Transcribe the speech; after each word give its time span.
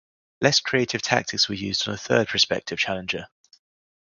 Less 0.41 0.59
creative 0.61 1.03
tactics 1.03 1.47
were 1.47 1.53
used 1.53 1.87
on 1.87 1.93
a 1.93 1.97
third 1.99 2.27
prospective 2.27 2.79
challenger. 2.79 3.27